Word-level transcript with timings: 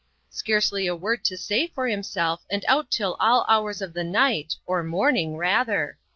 Scarcely 0.31 0.87
a 0.87 0.95
word 0.95 1.23
to 1.25 1.37
say 1.37 1.67
for 1.67 1.87
himself 1.87 2.43
and 2.49 2.65
out 2.67 2.89
till 2.89 3.15
all 3.19 3.45
hours 3.47 3.83
of 3.83 3.93
the 3.93 4.03
night 4.03 4.55
or 4.65 4.81
morning, 4.81 5.37
rather. 5.37 5.99